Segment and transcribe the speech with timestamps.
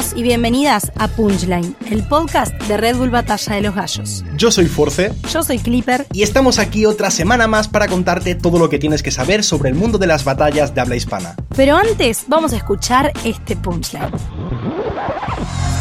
[0.00, 4.24] Bienvenidos y bienvenidas a Punchline, el podcast de Red Bull Batalla de los Gallos.
[4.34, 5.12] Yo soy Force.
[5.30, 6.06] Yo soy Clipper.
[6.14, 9.68] Y estamos aquí otra semana más para contarte todo lo que tienes que saber sobre
[9.68, 11.34] el mundo de las batallas de habla hispana.
[11.54, 14.10] Pero antes vamos a escuchar este Punchline.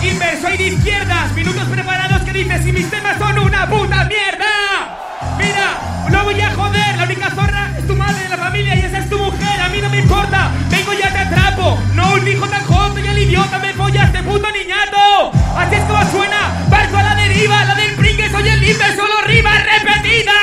[0.04, 5.38] Inver, soy de izquierdas, minutos preparados que dices y mis temas son una puta mierda.
[5.38, 8.80] Mira, no voy a joder, la única zorra es tu madre de la familia y
[8.80, 12.28] esa es tu mujer, a mí no me importa, vengo ya te atrapo, no un
[12.28, 15.32] hijo tan joven y el idiota me folla este puto niñato.
[15.58, 19.22] Así es como suena, barco a la deriva, la del pringue, soy el Inver, solo
[19.26, 20.36] rimas repetidas.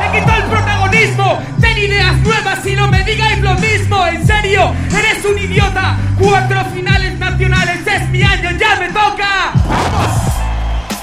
[0.00, 4.72] Me quito el protagonismo, ten ideas nuevas y no me digáis lo mismo, en serio,
[4.96, 5.98] eres un idiota.
[6.18, 9.52] Cuatro finales nacionales, es mi año, ya me toca.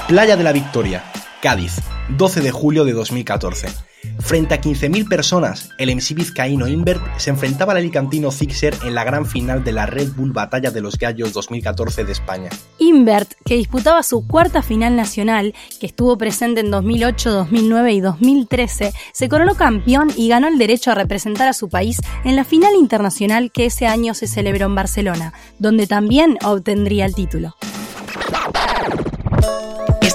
[0.08, 1.02] Playa de la Victoria,
[1.40, 3.93] Cádiz, 12 de julio de 2014.
[4.20, 9.04] Frente a 15.000 personas, el MC vizcaíno Invert se enfrentaba al alicantino Fixer en la
[9.04, 12.50] gran final de la Red Bull Batalla de los Gallos 2014 de España.
[12.78, 18.92] Invert, que disputaba su cuarta final nacional, que estuvo presente en 2008, 2009 y 2013,
[19.12, 22.74] se coronó campeón y ganó el derecho a representar a su país en la final
[22.78, 27.54] internacional que ese año se celebró en Barcelona, donde también obtendría el título.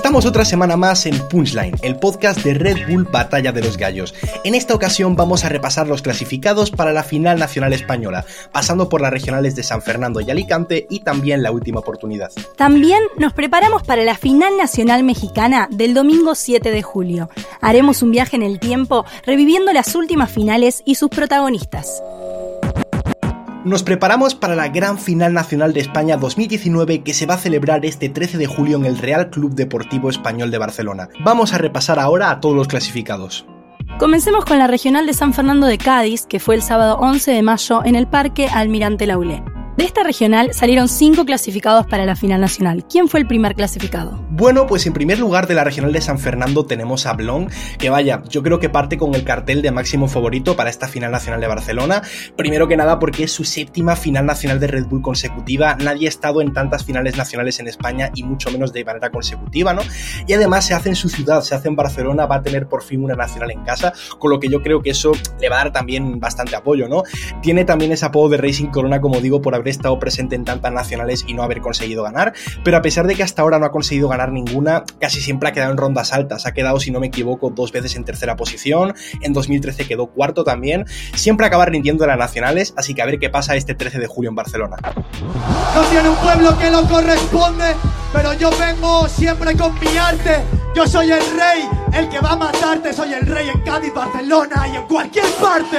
[0.09, 4.15] Estamos otra semana más en Punchline, el podcast de Red Bull Batalla de los Gallos.
[4.43, 9.01] En esta ocasión vamos a repasar los clasificados para la final nacional española, pasando por
[9.01, 12.31] las regionales de San Fernando y Alicante y también la última oportunidad.
[12.57, 17.29] También nos preparamos para la final nacional mexicana del domingo 7 de julio.
[17.61, 22.01] Haremos un viaje en el tiempo reviviendo las últimas finales y sus protagonistas.
[23.65, 27.85] Nos preparamos para la gran final nacional de España 2019 que se va a celebrar
[27.85, 31.09] este 13 de julio en el Real Club Deportivo Español de Barcelona.
[31.25, 33.45] Vamos a repasar ahora a todos los clasificados.
[33.97, 37.41] Comencemos con la regional de San Fernando de Cádiz, que fue el sábado 11 de
[37.41, 39.43] mayo en el Parque Almirante Laulé.
[39.79, 42.83] De esta regional salieron cinco clasificados para la final nacional.
[42.89, 44.19] ¿Quién fue el primer clasificado?
[44.29, 47.89] Bueno, pues en primer lugar de la regional de San Fernando tenemos a Blon, que
[47.89, 51.39] vaya, yo creo que parte con el cartel de máximo favorito para esta final nacional
[51.39, 52.01] de Barcelona.
[52.35, 55.75] Primero que nada porque es su séptima final nacional de Red Bull consecutiva.
[55.75, 59.73] Nadie ha estado en tantas finales nacionales en España y mucho menos de manera consecutiva,
[59.73, 59.81] ¿no?
[60.27, 62.83] Y además se hace en su ciudad, se hace en Barcelona, va a tener por
[62.83, 65.63] fin una nacional en casa, con lo que yo creo que eso le va a
[65.63, 67.03] dar también bastante apoyo, ¿no?
[67.41, 70.71] Tiene también ese apodo de Racing Corona, como digo, por haber estado presente en tantas
[70.71, 73.71] nacionales y no haber conseguido ganar, pero a pesar de que hasta ahora no ha
[73.71, 77.07] conseguido ganar ninguna, casi siempre ha quedado en rondas altas, ha quedado, si no me
[77.07, 80.85] equivoco, dos veces en tercera posición, en 2013 quedó cuarto también,
[81.15, 84.07] siempre acaba rindiendo en las nacionales, así que a ver qué pasa este 13 de
[84.07, 84.77] julio en Barcelona.
[85.75, 87.75] No tiene un pueblo que lo corresponde,
[88.11, 90.41] pero yo vengo siempre con mi arte.
[90.75, 92.93] Yo soy el rey, el que va a matarte.
[92.93, 95.77] Soy el rey en Cádiz, Barcelona y en cualquier parte.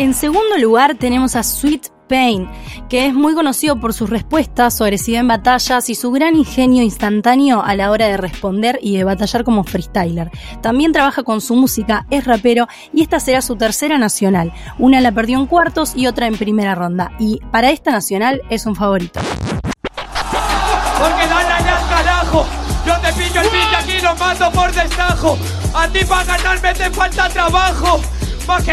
[0.00, 2.48] En segundo lugar tenemos a Sweet Pain,
[2.88, 6.82] que es muy conocido por sus respuestas, su agresividad en batallas y su gran ingenio
[6.82, 10.30] instantáneo a la hora de responder y de batallar como freestyler.
[10.62, 14.54] También trabaja con su música, es rapero y esta será su tercera nacional.
[14.78, 17.12] Una la perdió en cuartos y otra en primera ronda.
[17.18, 19.20] Y para esta nacional es un favorito.
[19.20, 22.46] Porque ya carajo.
[22.86, 25.36] Yo te el aquí lo mato por destajo.
[25.74, 28.00] A ti para ganarme te falta trabajo.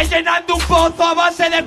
[0.09, 1.57] Llenando un pozo a base de.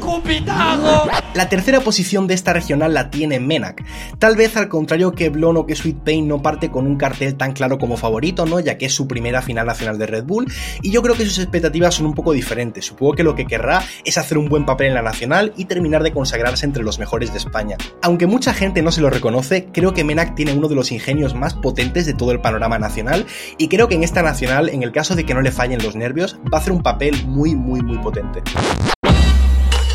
[1.34, 3.84] La tercera posición de esta regional la tiene Menak.
[4.18, 7.36] Tal vez al contrario que Blon o que Sweet Pain no parte con un cartel
[7.36, 8.58] tan claro como favorito, ¿no?
[8.58, 10.50] Ya que es su primera final nacional de Red Bull.
[10.82, 12.86] Y yo creo que sus expectativas son un poco diferentes.
[12.86, 16.02] Supongo que lo que querrá es hacer un buen papel en la nacional y terminar
[16.02, 17.76] de consagrarse entre los mejores de España.
[18.02, 21.34] Aunque mucha gente no se lo reconoce, creo que Menak tiene uno de los ingenios
[21.34, 23.26] más potentes de todo el panorama nacional.
[23.58, 25.94] Y creo que en esta nacional, en el caso de que no le fallen los
[25.94, 28.42] nervios, va a hacer un papel muy, muy, muy potente.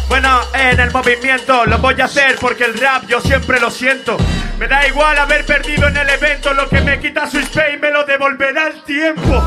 [0.09, 4.17] Bueno, en el movimiento lo voy a hacer porque el rap yo siempre lo siento.
[4.59, 7.91] Me da igual haber perdido en el evento, lo que me quita su Spain me
[7.91, 9.44] lo devolverá el tiempo.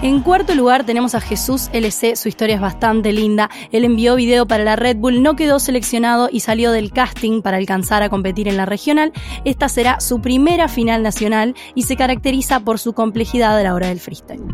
[0.00, 3.50] En cuarto lugar tenemos a Jesús LC, su historia es bastante linda.
[3.72, 7.56] Él envió video para la Red Bull, no quedó seleccionado y salió del casting para
[7.56, 9.12] alcanzar a competir en la regional.
[9.44, 13.88] Esta será su primera final nacional y se caracteriza por su complejidad a la hora
[13.88, 14.44] del freestyle.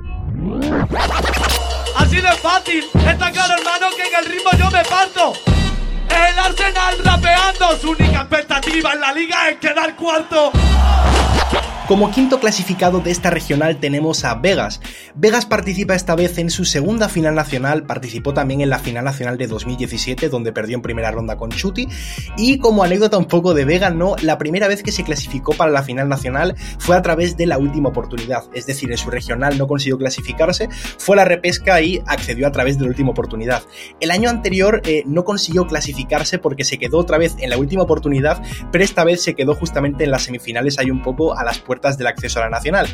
[2.14, 5.32] De fácil, está claro hermano que en el ritmo yo me parto.
[6.08, 10.52] El Arsenal rapeando, su única expectativa en la liga es quedar cuarto.
[11.86, 14.80] Como quinto clasificado de esta regional tenemos a Vegas.
[15.14, 19.36] Vegas participa esta vez en su segunda final nacional, participó también en la final nacional
[19.36, 21.86] de 2017 donde perdió en primera ronda con Chuti
[22.38, 25.70] y como anécdota un poco de Vegas, no, la primera vez que se clasificó para
[25.70, 29.58] la final nacional fue a través de la última oportunidad, es decir, en su regional
[29.58, 33.62] no consiguió clasificarse, fue a la repesca y accedió a través de la última oportunidad.
[34.00, 37.82] El año anterior eh, no consiguió clasificarse porque se quedó otra vez en la última
[37.82, 38.42] oportunidad,
[38.72, 41.73] pero esta vez se quedó justamente en las semifinales ahí un poco a las puertas
[41.80, 42.86] del acceso a la nacional.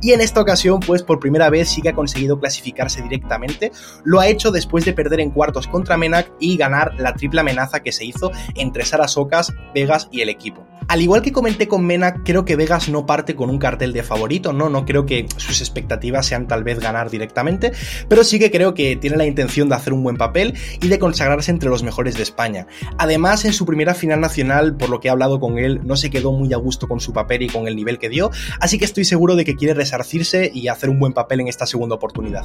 [0.00, 3.72] Y en esta ocasión, pues por primera vez sí que ha conseguido clasificarse directamente.
[4.04, 7.80] Lo ha hecho después de perder en cuartos contra Menac y ganar la triple amenaza
[7.80, 10.66] que se hizo entre Sara Socas, Vegas y el equipo.
[10.88, 14.02] Al igual que comenté con Menac, creo que Vegas no parte con un cartel de
[14.02, 17.72] favorito, no, no creo que sus expectativas sean tal vez ganar directamente,
[18.08, 20.98] pero sí que creo que tiene la intención de hacer un buen papel y de
[20.98, 22.66] consagrarse entre los mejores de España.
[22.96, 26.08] Además, en su primera final nacional, por lo que he hablado con él, no se
[26.08, 28.27] quedó muy a gusto con su papel y con el nivel que dio,
[28.60, 31.66] así que estoy seguro de que quiere resarcirse y hacer un buen papel en esta
[31.66, 32.44] segunda oportunidad.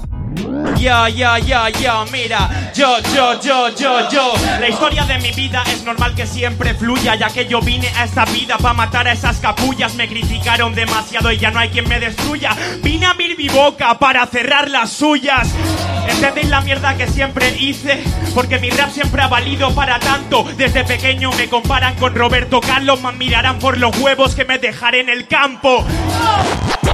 [0.78, 4.34] Ya, ya, ya, ya, mira, yo, yo, yo, yo, yo.
[4.60, 8.06] La historia de mi vida es normal que siempre fluya, ya que yo vine a
[8.06, 9.96] esta vida para matar a esas capullas.
[9.96, 12.56] Me criticaron demasiado y ya no hay quien me destruya.
[12.82, 15.50] Vine a abrir mi boca para cerrar las suyas.
[16.08, 18.04] ¿Entendéis la mierda que siempre hice?
[18.36, 20.46] Porque mi rap siempre ha valido para tanto.
[20.58, 25.00] Desde pequeño me comparan con Roberto Carlos, más mirarán por los huevos que me dejaré
[25.00, 25.73] en el campo.
[25.82, 26.44] あ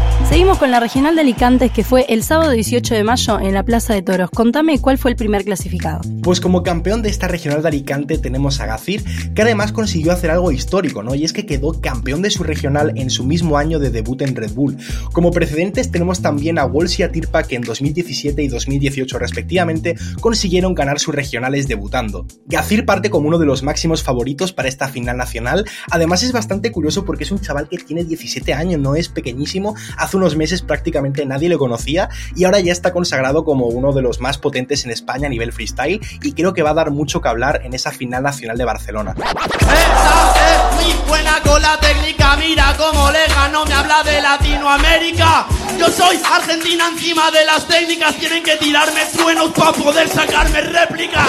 [0.05, 0.08] っ!
[0.29, 3.63] Seguimos con la regional de Alicantes que fue el sábado 18 de mayo en la
[3.63, 4.29] Plaza de Toros.
[4.29, 6.01] Contame cuál fue el primer clasificado.
[6.21, 9.03] Pues como campeón de esta regional de Alicante tenemos a Gacir,
[9.33, 11.15] que además consiguió hacer algo histórico, ¿no?
[11.15, 14.35] Y es que quedó campeón de su regional en su mismo año de debut en
[14.35, 14.77] Red Bull.
[15.13, 19.95] Como precedentes tenemos también a Wolves y a Tirpa que en 2017 y 2018 respectivamente
[20.21, 22.27] consiguieron ganar sus regionales debutando.
[22.45, 26.71] Gacir parte como uno de los máximos favoritos para esta final nacional, además es bastante
[26.71, 30.61] curioso porque es un chaval que tiene 17 años, no es pequeñísimo, hace unos meses
[30.61, 34.85] prácticamente nadie le conocía y ahora ya está consagrado como uno de los más potentes
[34.85, 37.73] en España a nivel freestyle y creo que va a dar mucho que hablar en
[37.73, 39.15] esa final nacional de Barcelona.
[39.17, 45.47] Esa es muy buena con la técnica, mira cómo le ganó, me habla de Latinoamérica.
[45.79, 51.25] Yo soy Argentina encima de las técnicas, tienen que tirarme truenos para poder sacarme réplica.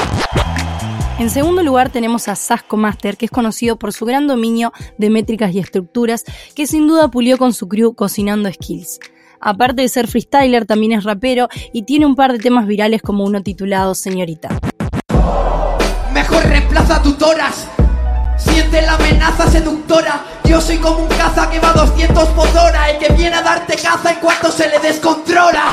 [1.20, 5.10] En segundo lugar tenemos a Sasco Master, que es conocido por su gran dominio de
[5.10, 6.24] métricas y estructuras,
[6.54, 9.00] que sin duda pulió con su crew cocinando skills.
[9.38, 13.24] Aparte de ser freestyler, también es rapero y tiene un par de temas virales como
[13.24, 14.48] uno titulado Señorita.
[16.14, 17.68] Mejor reemplaza tutoras.
[18.38, 20.39] Siente la amenaza seductora.
[20.50, 22.90] Yo soy como un caza que va a 200 por hora.
[22.90, 25.72] El que viene a darte caza en cuanto se le descontrola.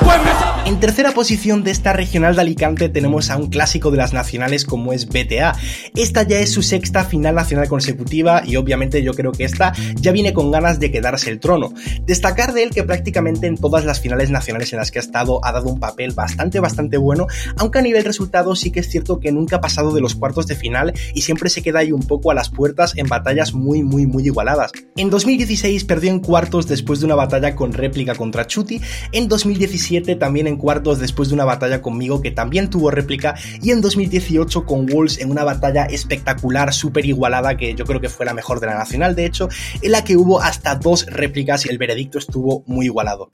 [0.68, 4.65] En tercera posición de esta regional de Alicante tenemos a un clásico de las nacionales
[4.65, 5.56] como es BTA.
[5.95, 10.12] Esta ya es su sexta final nacional consecutiva y obviamente yo creo que esta ya
[10.12, 11.73] viene con ganas de quedarse el trono.
[12.06, 15.44] Destacar de él que prácticamente en todas las finales nacionales en las que ha estado
[15.44, 17.25] ha dado un papel bastante bastante bueno,
[17.56, 20.45] aunque a nivel resultado sí que es cierto que nunca ha pasado de los cuartos
[20.45, 23.81] de final y siempre se queda ahí un poco a las puertas en batallas muy
[23.81, 24.66] muy muy igualadas.
[24.95, 28.81] En 2016 perdió en cuartos después de una batalla con réplica contra Chuti,
[29.11, 33.35] en 2017 también en cuartos después de una batalla conmigo que también tuvo réplica.
[33.61, 38.09] Y en 2018 con Wolves en una batalla espectacular, súper igualada que yo creo que
[38.09, 39.49] fue la mejor de la nacional de hecho,
[39.81, 43.29] en la que hubo hasta dos réplicas y el veredicto estuvo muy igualado.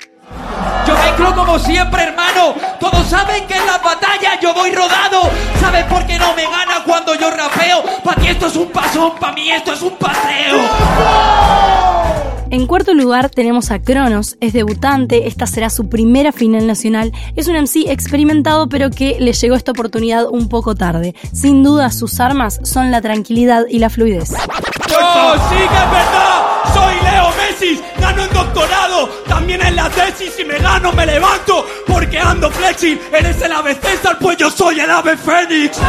[0.88, 2.56] Yo me como siempre, hermano.
[2.80, 5.30] Todos saben que en la batalla yo voy rodado.
[5.60, 7.84] ¿Sabes por qué no me gana cuando yo rapeo?
[8.04, 10.60] Pa' ti esto es un pasón, pa' mí esto es un paseo.
[12.54, 17.48] En cuarto lugar tenemos a Cronos, es debutante, esta será su primera final nacional, es
[17.48, 21.15] un MC experimentado pero que le llegó esta oportunidad un poco tarde.
[21.34, 24.34] Sin duda sus armas son la tranquilidad y la fluidez.
[24.34, 26.44] ¡Oh, sí que es verdad!
[26.75, 27.82] Soy Leo Messi,
[30.82, 33.00] y me levanto, porque ando flexing.
[33.12, 35.80] Eres el ave César, pues yo soy el ave Fénix.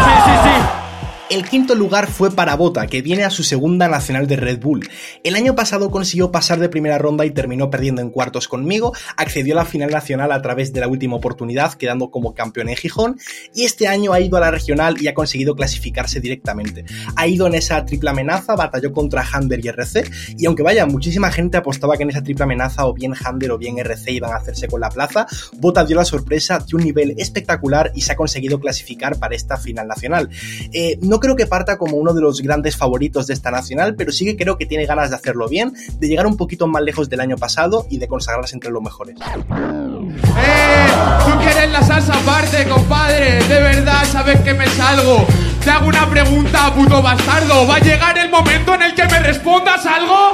[1.31, 4.87] El quinto lugar fue para Bota, que viene a su segunda nacional de Red Bull.
[5.23, 9.55] El año pasado consiguió pasar de primera ronda y terminó perdiendo en cuartos conmigo, accedió
[9.55, 13.19] a la final nacional a través de la última oportunidad, quedando como campeón en Gijón,
[13.55, 16.85] y este año ha ido a la regional y ha conseguido clasificarse directamente.
[17.17, 20.05] Ha ido en esa triple amenaza, batalló contra Hander y RC,
[20.37, 23.57] y aunque vaya, muchísima gente apostaba que en esa triple amenaza o bien Hander o
[23.57, 27.15] bien RC iban a hacerse con la plaza, Bota dio la sorpresa de un nivel
[27.17, 30.29] espectacular y se ha conseguido clasificar para esta final nacional.
[30.71, 34.25] Eh, creo que parta como uno de los grandes favoritos de esta nacional, pero sí
[34.25, 37.21] que creo que tiene ganas de hacerlo bien, de llegar un poquito más lejos del
[37.21, 39.17] año pasado y de consagrarse entre los mejores.
[39.17, 40.87] ¡Eh!
[41.25, 43.43] Tú quieres la salsa aparte, compadre.
[43.45, 45.27] De verdad sabes que me salgo.
[45.63, 47.67] Te hago una pregunta, puto bastardo.
[47.67, 50.31] ¿Va a llegar el momento en el que me respondas algo?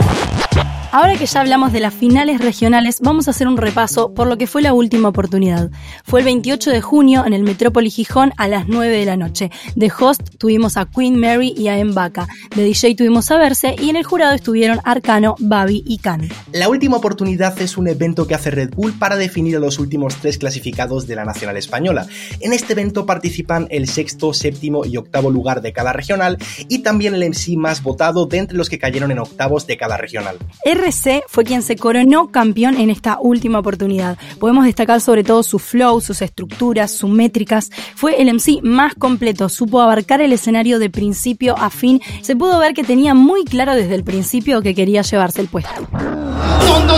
[0.92, 4.36] Ahora que ya hablamos de las finales regionales, vamos a hacer un repaso por lo
[4.36, 5.70] que fue la última oportunidad.
[6.04, 9.52] Fue el 28 de junio en el Metrópoli Gijón a las 9 de la noche.
[9.76, 12.26] De host tuvimos a Queen Mary y a Embaka.
[12.56, 16.28] De DJ tuvimos a Verse y en el jurado estuvieron Arcano, Babi y Can.
[16.52, 20.16] La última oportunidad es un evento que hace Red Bull para definir a los últimos
[20.16, 22.08] tres clasificados de la Nacional Española.
[22.40, 26.36] En este evento participan el sexto, séptimo y octavo lugar de cada regional
[26.68, 29.96] y también el MC más votado de entre los que cayeron en octavos de cada
[29.96, 30.36] regional.
[30.80, 34.18] RC fue quien se coronó campeón en esta última oportunidad.
[34.38, 37.70] Podemos destacar sobre todo su flow, sus estructuras, sus métricas.
[37.94, 42.00] Fue el MC más completo, supo abarcar el escenario de principio a fin.
[42.22, 45.88] Se pudo ver que tenía muy claro desde el principio que quería llevarse el puesto.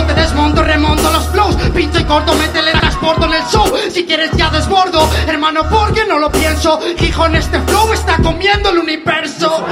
[0.07, 4.49] Te desmonto, remonto los flows Pincho y corto, teletransporto en el show Si quieres ya
[4.49, 9.63] desbordo, hermano, porque no lo pienso Gijón, este flow está comiendo el universo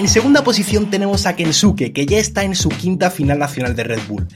[0.00, 3.84] en segunda posición tenemos a Kensuke, que ya está en su quinta final nacional de
[3.84, 4.26] Red Bull.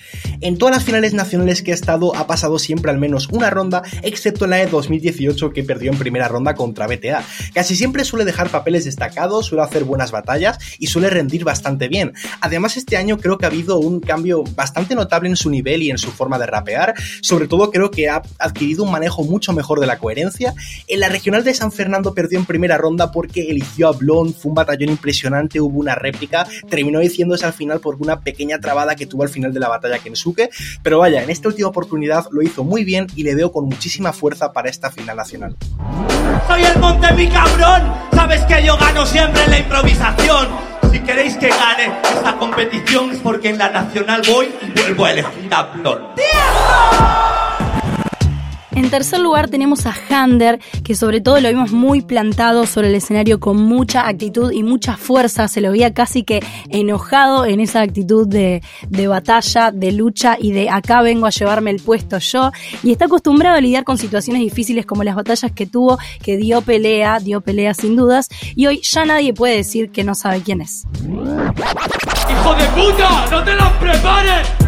[0.42, 3.83] En todas las finales nacionales que ha estado ha pasado siempre al menos una ronda,
[4.02, 7.25] excepto en la de 2018 que perdió en primera ronda contra BTA.
[7.54, 12.12] Casi siempre suele dejar papeles destacados, suele hacer buenas batallas y suele rendir bastante bien.
[12.42, 15.90] Además este año creo que ha habido un cambio bastante notable en su nivel y
[15.90, 16.92] en su forma de rapear,
[17.23, 20.52] sobre todo creo que ha adquirido un manejo mucho mejor de la coherencia.
[20.88, 24.50] En la regional de San Fernando perdió en primera ronda porque eligió a Blon, fue
[24.50, 29.07] un batallón impresionante hubo una réplica, terminó diciéndose al final por una pequeña trabada que
[29.07, 30.51] tuvo al final de la batalla Kensuke,
[30.83, 34.13] pero vaya, en esta última oportunidad lo hizo muy bien y le veo con muchísima
[34.13, 35.57] fuerza para esta final nacional.
[36.47, 40.49] Soy el monte mi cabrón, sabes que yo gano siempre en la improvisación.
[40.91, 45.11] Si queréis que gane esta competición es porque en la nacional voy y vuelvo a
[45.11, 46.15] elegir a Blon.
[48.75, 52.97] En tercer lugar tenemos a Hander, que sobre todo lo vimos muy plantado sobre el
[52.97, 55.47] escenario con mucha actitud y mucha fuerza.
[55.47, 60.50] Se lo veía casi que enojado en esa actitud de, de batalla, de lucha y
[60.50, 62.50] de acá vengo a llevarme el puesto yo.
[62.83, 66.61] Y está acostumbrado a lidiar con situaciones difíciles como las batallas que tuvo, que dio
[66.61, 68.28] pelea, dio pelea sin dudas.
[68.57, 70.85] Y hoy ya nadie puede decir que no sabe quién es.
[71.00, 73.26] ¡Hijo de puta!
[73.31, 74.63] ¡No te los prepares!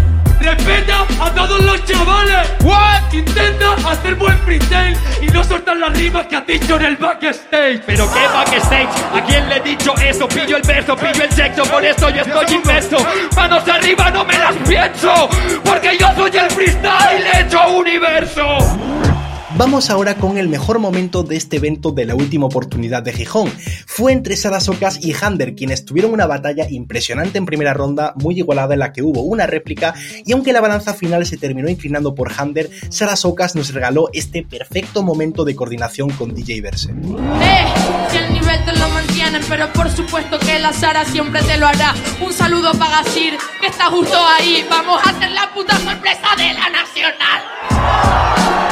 [0.46, 2.48] Respeta a todos los chavales.
[2.62, 3.12] What?
[3.12, 7.80] Intenta hacer buen freestyle y no soltar las rimas que has dicho en el backstage.
[7.84, 10.28] Pero qué backstage, ¿a quién le he dicho eso?
[10.28, 12.96] Pillo el verso, pillo el sexo, por eso yo estoy inverso.
[13.34, 15.28] Manos arriba, no me las pienso,
[15.64, 19.15] porque yo soy el freestyle hecho universo.
[19.58, 23.50] Vamos ahora con el mejor momento de este evento de la última oportunidad de Gijón.
[23.86, 28.36] Fue entre Sara Socas y Hander, quienes tuvieron una batalla impresionante en primera ronda, muy
[28.36, 29.94] igualada en la que hubo una réplica,
[30.26, 34.42] y aunque la balanza final se terminó inclinando por Hander, Sara Socas nos regaló este
[34.42, 36.90] perfecto momento de coordinación con DJ Verse.
[36.90, 37.66] Eh,
[39.49, 41.95] pero por supuesto que la Sara siempre te lo hará.
[42.21, 44.64] Un saludo para Gasir, que está justo ahí.
[44.71, 47.42] Vamos a hacer la puta sorpresa de la Nacional.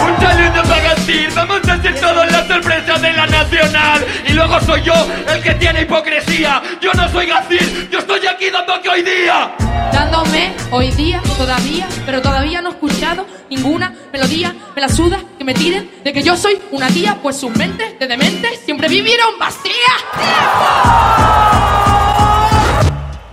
[0.05, 4.05] Un saludo para decir, vamos a hacer todo la sorpresa de la nacional.
[4.27, 4.95] Y luego soy yo
[5.33, 6.63] el que tiene hipocresía.
[6.81, 9.55] Yo no soy Gacir, yo estoy aquí dando que hoy día.
[9.93, 14.55] Dándome hoy día, todavía, pero todavía no he escuchado ninguna melodía.
[14.75, 17.99] Me la suda que me tiren de que yo soy una tía, pues sus mentes
[17.99, 20.05] de demente siempre vivieron vacías.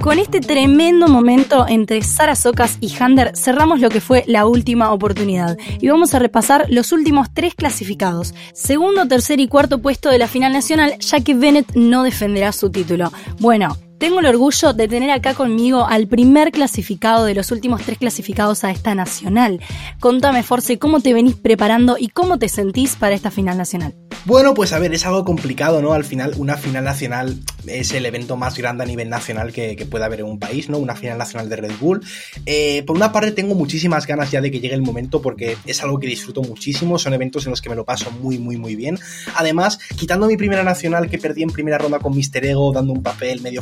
[0.01, 2.34] Con este tremendo momento entre Sara
[2.80, 7.32] y Hander cerramos lo que fue la última oportunidad y vamos a repasar los últimos
[7.34, 12.01] tres clasificados, segundo, tercer y cuarto puesto de la final nacional, ya que Bennett no
[12.01, 13.12] defenderá su título.
[13.39, 18.00] Bueno, tengo el orgullo de tener acá conmigo al primer clasificado de los últimos tres
[18.00, 19.62] clasificados a esta nacional.
[20.00, 23.93] Contame, Force, cómo te venís preparando y cómo te sentís para esta final nacional.
[24.25, 25.93] Bueno, pues a ver, es algo complicado, ¿no?
[25.93, 29.86] Al final, una final nacional es el evento más grande a nivel nacional que, que
[29.86, 30.77] puede haber en un país, ¿no?
[30.77, 32.01] Una final nacional de Red Bull.
[32.46, 35.81] Eh, por una parte, tengo muchísimas ganas ya de que llegue el momento porque es
[35.84, 37.00] algo que disfruto muchísimo.
[37.00, 39.00] Son eventos en los que me lo paso muy, muy, muy bien.
[39.36, 43.01] Además, quitando mi primera nacional que perdí en primera ronda con Mister Ego, dando un
[43.01, 43.62] papel medio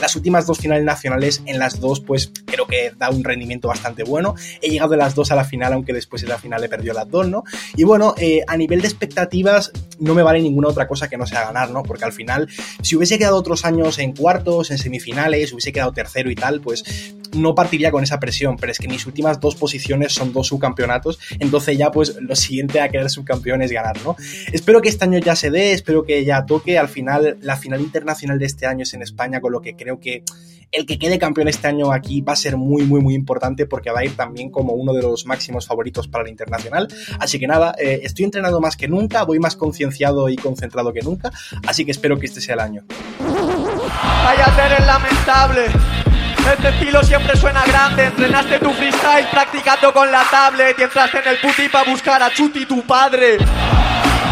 [0.00, 4.04] las últimas dos finales nacionales, en las dos, pues creo que da un rendimiento bastante
[4.04, 4.34] bueno.
[4.60, 6.94] He llegado de las dos a la final, aunque después de la final he perdido
[6.94, 7.44] las dos, ¿no?
[7.76, 11.26] Y bueno, eh, a nivel de expectativas, no me vale ninguna otra cosa que no
[11.26, 11.82] sea ganar, ¿no?
[11.82, 12.48] Porque al final,
[12.82, 16.84] si hubiese quedado otros años en cuartos, en semifinales, hubiese quedado tercero y tal, pues
[17.34, 21.18] no partiría con esa presión, pero es que mis últimas dos posiciones son dos subcampeonatos,
[21.38, 24.16] entonces ya pues lo siguiente a quedar subcampeón es ganar, ¿no?
[24.52, 27.80] Espero que este año ya se dé, espero que ya toque, al final la final
[27.80, 30.24] internacional de este año es en España, con lo que creo que
[30.72, 33.90] el que quede campeón este año aquí va a ser muy, muy, muy importante porque
[33.90, 36.88] va a ir también como uno de los máximos favoritos para el internacional.
[37.20, 41.02] Así que nada, eh, estoy entrenado más que nunca, voy más concienciado y concentrado que
[41.02, 41.30] nunca,
[41.66, 42.84] así que espero que este sea el año.
[43.20, 45.66] Vaya ser el lamentable.
[46.50, 48.06] Este estilo siempre suena grande.
[48.06, 52.30] Entrenaste tu freestyle practicando con la tablet y entraste en el puti para buscar a
[52.32, 53.36] Chuti tu padre.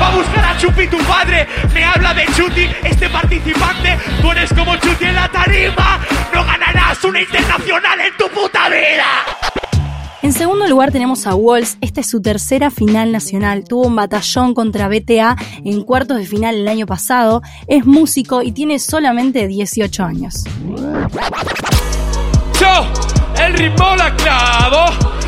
[0.00, 1.46] Va a buscar a Chupi tu padre.
[1.74, 3.98] Me habla de Chuti, este participante.
[4.20, 6.00] Tú eres como Chuti en la tarima.
[6.32, 9.42] No ganarás una internacional en tu puta vida.
[10.22, 14.54] En segundo lugar tenemos a Walls, esta es su tercera final nacional, tuvo un batallón
[14.54, 20.04] contra BTA en cuartos de final el año pasado, es músico y tiene solamente 18
[20.04, 20.44] años.
[22.60, 25.21] Yo, el ritmo la clavo.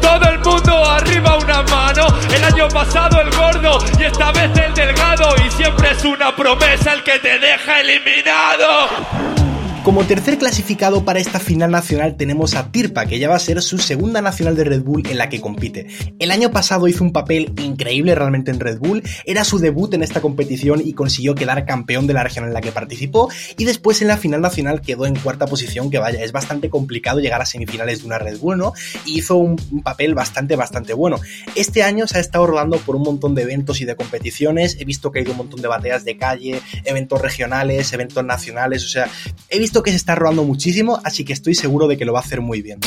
[0.00, 2.06] Todo el mundo arriba una mano.
[2.34, 5.34] El año pasado el gordo y esta vez el delgado.
[5.44, 9.51] Y siempre es una promesa el que te deja eliminado.
[9.84, 13.60] Como tercer clasificado para esta final nacional tenemos a Tirpa, que ya va a ser
[13.62, 15.88] su segunda nacional de Red Bull en la que compite.
[16.20, 20.04] El año pasado hizo un papel increíble realmente en Red Bull, era su debut en
[20.04, 24.00] esta competición y consiguió quedar campeón de la región en la que participó y después
[24.02, 27.46] en la final nacional quedó en cuarta posición, que vaya, es bastante complicado llegar a
[27.46, 28.74] semifinales de una Red Bull, ¿no?
[29.04, 31.18] Y hizo un, papel bastante, bastante bueno.
[31.56, 34.84] Este año se ha estado rodando por un montón de eventos y de competiciones, he
[34.84, 38.88] visto que ha ido un montón de bateas de calle, eventos regionales, eventos nacionales, o
[38.88, 39.10] sea,
[39.48, 42.18] he visto que se está robando muchísimo, así que estoy seguro de que lo va
[42.18, 42.80] a hacer muy bien.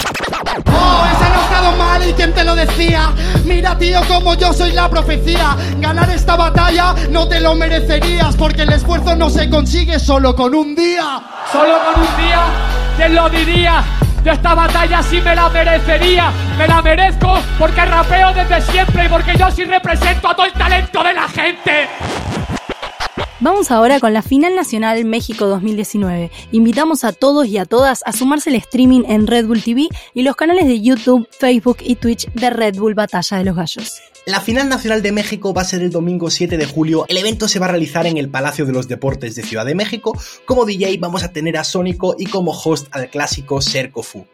[0.65, 3.13] Oh, ese no estado mal y quién te lo decía.
[3.45, 5.55] Mira, tío, como yo soy la profecía.
[5.79, 10.53] Ganar esta batalla no te lo merecerías, porque el esfuerzo no se consigue solo con
[10.53, 11.21] un día.
[11.51, 12.43] Solo con un día,
[12.97, 13.83] ¿quién lo diría?
[14.25, 16.31] Yo esta batalla sí me la merecería.
[16.57, 20.53] Me la merezco porque rapeo desde siempre y porque yo sí represento a todo el
[20.53, 21.87] talento de la gente.
[23.41, 26.31] Vamos ahora con la final nacional México 2019.
[26.53, 30.21] Invitamos a todos y a todas a sumarse al streaming en Red Bull TV y
[30.21, 33.99] los canales de YouTube, Facebook y Twitch de Red Bull Batalla de los Gallos.
[34.25, 37.03] La final nacional de México va a ser el domingo 7 de julio.
[37.09, 39.75] El evento se va a realizar en el Palacio de los Deportes de Ciudad de
[39.75, 40.17] México.
[40.45, 44.25] Como DJ vamos a tener a Sónico y como host al clásico Serkofu.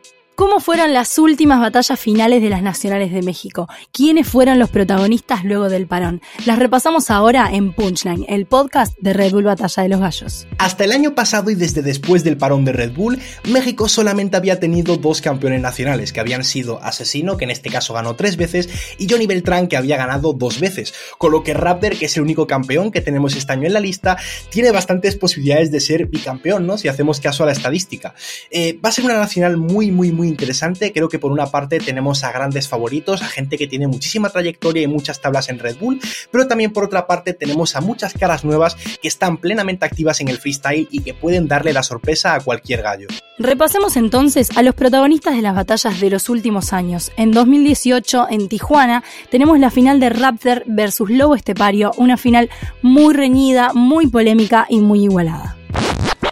[0.42, 3.70] ¿Cómo fueron las últimas batallas finales de las Nacionales de México?
[3.92, 6.20] ¿Quiénes fueron los protagonistas luego del parón?
[6.48, 10.48] Las repasamos ahora en Punchline, el podcast de Red Bull Batalla de los Gallos.
[10.58, 13.20] Hasta el año pasado y desde después del parón de Red Bull,
[13.50, 17.94] México solamente había tenido dos campeones nacionales, que habían sido Asesino, que en este caso
[17.94, 18.68] ganó tres veces,
[18.98, 20.92] y Johnny Beltrán, que había ganado dos veces.
[21.20, 23.80] Con lo que Raptor, que es el único campeón que tenemos este año en la
[23.80, 24.18] lista,
[24.50, 26.80] tiene bastantes posibilidades de ser bicampeón, ¿no?
[26.80, 28.16] Si hacemos caso a la estadística.
[28.50, 30.92] Eh, va a ser una nacional muy, muy, muy interesante.
[30.92, 34.84] Creo que por una parte tenemos a grandes favoritos, a gente que tiene muchísima trayectoria
[34.84, 36.00] y muchas tablas en Red Bull,
[36.32, 40.30] pero también por otra parte tenemos a muchas caras nuevas que están plenamente activas en
[40.30, 43.08] el freestyle y que pueden darle la sorpresa a cualquier gallo.
[43.38, 47.12] Repasemos entonces a los protagonistas de las batallas de los últimos años.
[47.18, 52.50] En 2018, en Tijuana, tenemos la final de Raptor versus Lobo Estepario, una final
[52.82, 55.58] muy reñida, muy polémica y muy igualada.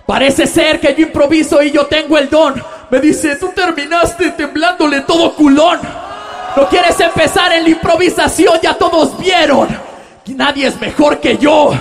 [0.06, 2.56] Parece ser que yo improviso y yo tengo el don.
[2.92, 5.80] Me dice, tú terminaste temblándole todo culón.
[6.56, 9.68] No quieres empezar en la improvisación, ya todos vieron.
[10.26, 11.72] Nadie es mejor que yo.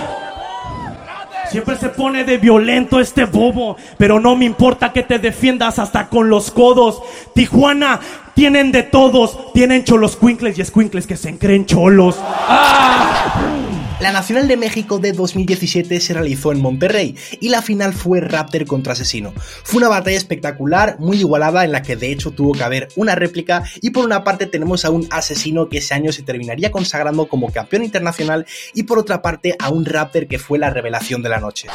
[1.49, 6.07] Siempre se pone de violento este bobo, pero no me importa que te defiendas hasta
[6.07, 7.01] con los codos.
[7.33, 7.99] Tijuana
[8.35, 12.17] tienen de todos, tienen cholos cuincles y escuincles que se creen cholos.
[12.19, 13.68] ¡Ah!
[13.99, 18.65] La Nacional de México de 2017 se realizó en Monterrey y la final fue Raptor
[18.65, 19.33] contra Asesino.
[19.35, 23.15] Fue una batalla espectacular, muy igualada, en la que de hecho tuvo que haber una
[23.15, 27.27] réplica y por una parte tenemos a un Asesino que ese año se terminaría consagrando
[27.27, 31.29] como campeón internacional y por otra parte a un Raptor que fue la revelación de
[31.29, 31.67] la noche.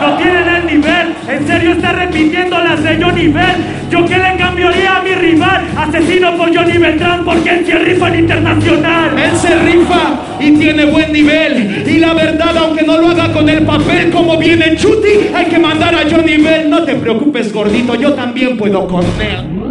[0.00, 3.56] No tienen el nivel, en serio está repitiendo las de Johnny Bell.
[3.90, 8.08] Yo que le cambiaría a mi rival, asesino por Johnny Beltrán, porque él se rifa
[8.08, 9.18] en internacional.
[9.18, 11.84] Él se rifa y tiene buen nivel.
[11.86, 15.58] Y la verdad, aunque no lo haga con el papel como viene Chuti, hay que
[15.58, 16.68] mandar a Johnny Bell.
[16.68, 19.67] No te preocupes, gordito, yo también puedo con él.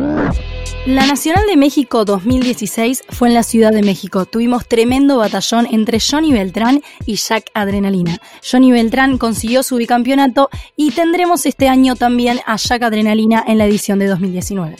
[0.87, 4.25] La Nacional de México 2016 fue en la Ciudad de México.
[4.25, 8.21] Tuvimos tremendo batallón entre Johnny Beltrán y Jack Adrenalina.
[8.49, 13.65] Johnny Beltrán consiguió su bicampeonato y tendremos este año también a Jack Adrenalina en la
[13.65, 14.77] edición de 2019.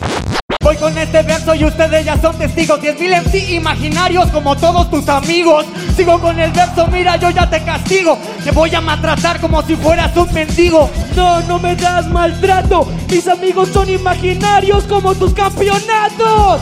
[0.68, 2.82] Voy con este verso y ustedes ya son testigos.
[2.82, 5.66] Diez mil MC imaginarios como todos tus amigos.
[5.96, 8.20] Sigo con el verso, mira, yo ya te castigo.
[8.44, 10.90] Te voy a maltratar como si fueras un mendigo.
[11.16, 12.86] No, no me das maltrato.
[13.10, 16.60] Mis amigos son imaginarios como tus campeonatos.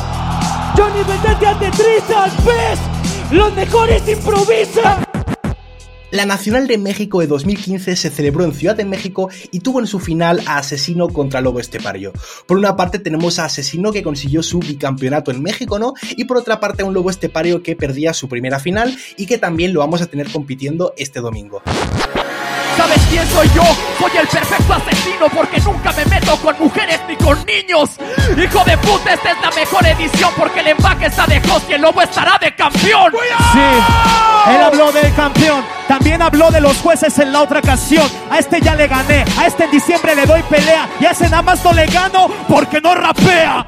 [0.78, 2.80] Johnny, vete a Tetrisas, ¿ves?
[3.32, 5.05] Los mejores improvisan.
[6.16, 9.86] La Nacional de México de 2015 se celebró en Ciudad de México y tuvo en
[9.86, 12.14] su final a Asesino contra Lobo Estepario.
[12.46, 15.94] Por una parte tenemos a Asesino que consiguió su bicampeonato en México, ¿no?
[16.16, 19.38] Y por otra parte a un Lobo Estepario que perdía su primera final y que
[19.38, 21.62] también lo vamos a tener compitiendo este domingo.
[22.78, 23.64] ¿Sabes quién soy yo?
[24.00, 27.92] Soy el perfecto asesino porque nunca me meto con mujeres ni con niños.
[28.38, 31.74] Hijo de puta, esta es la mejor edición porque el empaque está de host y
[31.74, 33.14] el lobo estará de campeón.
[33.54, 35.64] Sí, él habló del campeón.
[35.88, 38.10] También habló de los jueces en la otra ocasión.
[38.30, 40.90] A este ya le gané, a este en diciembre le doy pelea.
[41.00, 43.66] Y a ese nada más no le gano porque no rapea.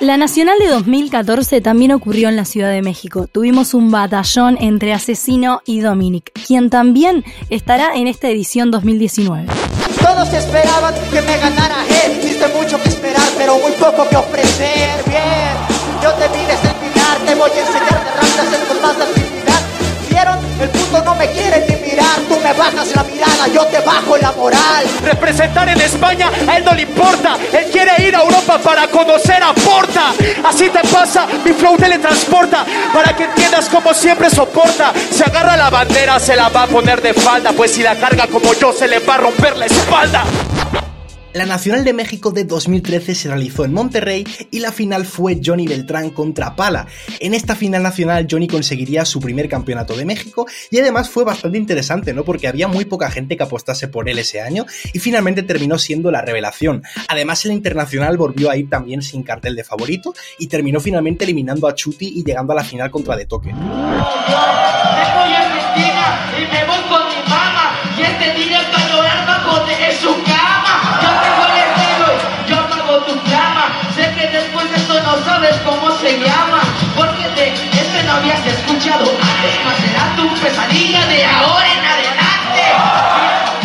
[0.00, 3.26] La Nacional de 2014 también ocurrió en la Ciudad de México.
[3.26, 9.46] Tuvimos un batallón entre Asesino y Dominic, quien también estará en esta edición 2019.
[10.00, 12.20] Todos esperaban que me ganara él.
[12.22, 15.02] Viste mucho que esperar, pero muy poco que ofrecer.
[15.04, 15.56] Bien,
[16.00, 19.28] yo te vi desde el final, te voy a enseñar de ratas con más actividad.
[19.28, 19.37] ¿Vieron?
[20.60, 22.18] El puto no me quiere ni mirar.
[22.28, 24.86] Tú me bajas la mirada, yo te bajo la moral.
[25.04, 27.36] Representar en España a él no le importa.
[27.52, 30.12] Él quiere ir a Europa para conocer a Porta.
[30.44, 32.64] Así te pasa, mi flow teletransporta.
[32.92, 34.92] Para que entiendas como siempre soporta.
[35.10, 37.52] Se agarra la bandera, se la va a poner de falda.
[37.52, 40.24] Pues si la carga como yo, se le va a romper la espalda.
[41.34, 45.66] La Nacional de México de 2013 se realizó en Monterrey y la final fue Johnny
[45.66, 46.86] Beltrán contra Pala.
[47.20, 51.58] En esta final nacional Johnny conseguiría su primer campeonato de México y además fue bastante
[51.58, 52.24] interesante, ¿no?
[52.24, 54.64] Porque había muy poca gente que apostase por él ese año
[54.94, 56.82] y finalmente terminó siendo la revelación.
[57.08, 61.68] Además el internacional volvió a ir también sin cartel de favorito y terminó finalmente eliminando
[61.68, 63.52] a Chuti y llegando a la final contra De Toque.
[78.18, 79.54] Habías escuchado antes.
[79.64, 82.62] Mas será tu pesadilla de ahora en adelante.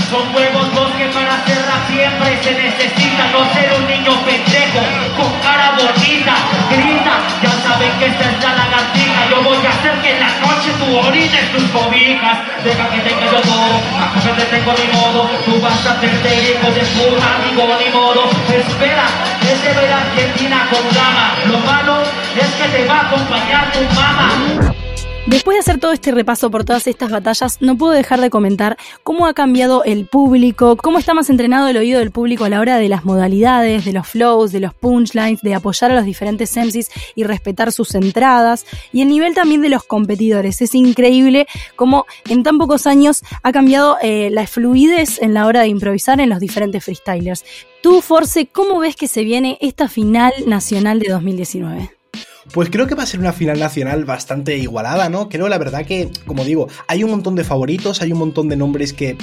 [0.10, 4.82] Son huevos vos que para hacerla siempre se necesita no ser un niño pendejo
[5.18, 6.36] con cara bonita.
[6.70, 9.20] Grita, ya saben que esta es la lagartija.
[9.32, 12.38] Yo voy a hacer que en la noche tú orines tus cobijas.
[12.64, 15.30] Deja que tenga yo todo, acá te tengo a mi modo.
[15.46, 18.30] Tú vas a perder, hijo de puta, amigo, ni modo.
[18.54, 19.06] Espera,
[19.42, 21.34] es de ver Argentina con gama.
[21.50, 24.74] Lo malo es que te va a acompañar tu mamá.
[25.26, 28.76] Después de hacer todo este repaso por todas estas batallas, no puedo dejar de comentar
[29.04, 32.60] cómo ha cambiado el público, cómo está más entrenado el oído del público a la
[32.60, 36.58] hora de las modalidades, de los flows, de los punchlines, de apoyar a los diferentes
[36.58, 40.62] MCs y respetar sus entradas, y el nivel también de los competidores.
[40.62, 45.62] Es increíble cómo en tan pocos años ha cambiado eh, la fluidez en la hora
[45.62, 47.46] de improvisar en los diferentes freestylers.
[47.82, 52.03] Tú, Force, ¿cómo ves que se viene esta final nacional de 2019?
[52.52, 55.30] Pues creo que va a ser una final nacional bastante igualada, ¿no?
[55.30, 58.58] Creo la verdad que, como digo, hay un montón de favoritos, hay un montón de
[58.58, 59.18] nombres que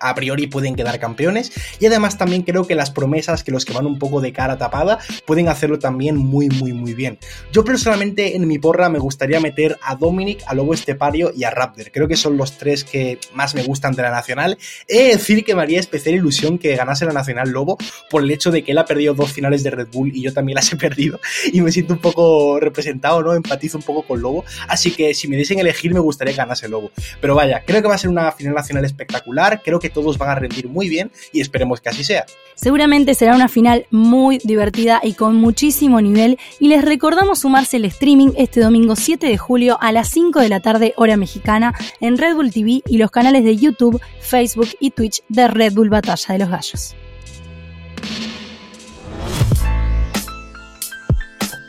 [0.00, 1.52] a priori pueden quedar campeones.
[1.80, 4.58] Y además también creo que las promesas que los que van un poco de cara
[4.58, 7.18] tapada pueden hacerlo también muy muy muy bien.
[7.52, 11.50] Yo personalmente en mi porra me gustaría meter a Dominic, a Lobo Estepario y a
[11.50, 11.90] Raptor.
[11.92, 14.58] Creo que son los tres que más me gustan de la nacional.
[14.86, 17.78] He de decir que me haría especial ilusión que ganase la nacional Lobo
[18.10, 20.32] por el hecho de que él ha perdido dos finales de Red Bull y yo
[20.32, 21.20] también las he perdido.
[21.52, 23.34] Y me siento un poco representado, ¿no?
[23.34, 24.44] Empatizo un poco con Lobo.
[24.68, 26.90] Así que si me diesen elegir me gustaría que ganase Lobo.
[27.20, 30.30] Pero vaya, creo que va a ser una final nacional espectacular creo que todos van
[30.30, 32.24] a rendir muy bien y esperemos que así sea.
[32.54, 37.84] Seguramente será una final muy divertida y con muchísimo nivel y les recordamos sumarse el
[37.84, 42.16] streaming este domingo 7 de julio a las 5 de la tarde hora mexicana en
[42.16, 46.32] Red Bull TV y los canales de YouTube, Facebook y Twitch de Red Bull Batalla
[46.32, 46.96] de los Gallos.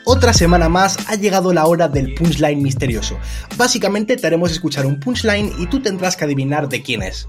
[0.06, 3.20] Otra semana más ha llegado la hora del punchline misterioso.
[3.58, 7.28] Básicamente te haremos escuchar un punchline y tú tendrás que adivinar de quién es.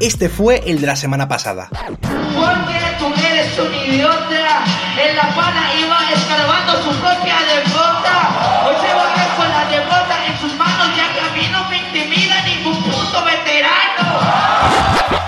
[0.00, 1.68] Este fue el de la semana pasada.
[1.68, 4.64] Porque tú eres un idiota.
[4.98, 8.64] En la pana iba escarbando su propia derrota.
[8.66, 11.42] Hoy se va a ver con la derrota en sus manos, ya que a mí
[11.52, 14.20] no me intimida ningún puto veterano.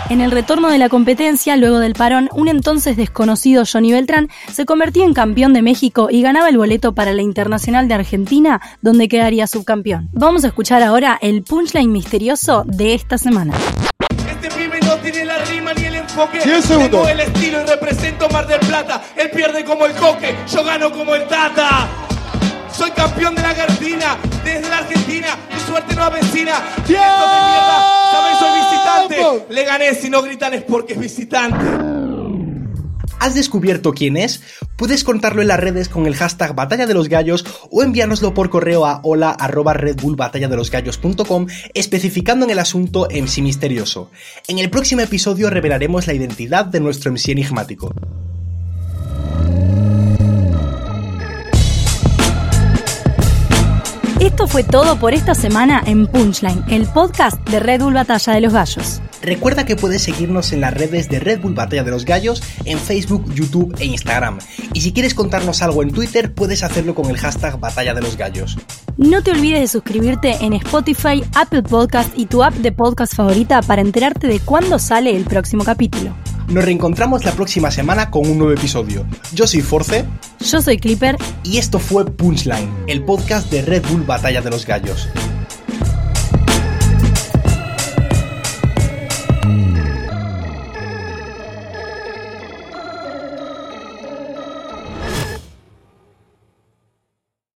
[0.09, 4.65] En el retorno de la competencia, luego del parón, un entonces desconocido Johnny Beltrán se
[4.65, 9.09] convertía en campeón de México y ganaba el boleto para la Internacional de Argentina, donde
[9.09, 10.09] quedaría subcampeón.
[10.13, 13.53] Vamos a escuchar ahora el punchline misterioso de esta semana.
[16.13, 16.91] Segundos.
[16.91, 19.03] Tengo el estilo y represento Mar del Plata.
[19.17, 21.89] Él pierde como el coque, yo gano como el Tata.
[22.73, 26.55] Soy campeón de la Gardina, desde la Argentina, tu suerte no avecina.
[26.89, 29.47] Mierda, saben soy visitante.
[29.53, 32.12] Le gané, si no gritan es porque es visitante.
[33.23, 34.43] ¿Has descubierto quién es?
[34.77, 38.51] Puedes contarlo en las redes con el hashtag Batalla de los Gallos o enviárnoslo por
[38.51, 39.37] correo a hola
[41.73, 44.11] especificando en el asunto MC misterioso.
[44.49, 47.95] En el próximo episodio revelaremos la identidad de nuestro MC enigmático.
[54.23, 58.41] Esto fue todo por esta semana en Punchline, el podcast de Red Bull Batalla de
[58.41, 59.03] los Gallos.
[59.21, 62.79] Recuerda que puedes seguirnos en las redes de Red Bull Batalla de los Gallos en
[62.79, 64.39] Facebook, YouTube e Instagram.
[64.75, 68.17] Y si quieres contarnos algo en Twitter, puedes hacerlo con el hashtag Batalla de los
[68.17, 68.57] Gallos.
[68.97, 73.61] No te olvides de suscribirte en Spotify, Apple Podcast y tu app de podcast favorita
[73.61, 76.15] para enterarte de cuándo sale el próximo capítulo.
[76.53, 79.07] Nos reencontramos la próxima semana con un nuevo episodio.
[79.33, 80.05] Yo soy Force.
[80.39, 81.17] Yo soy Clipper.
[81.45, 85.09] Y esto fue Punchline, el podcast de Red Bull Batalla de los Gallos.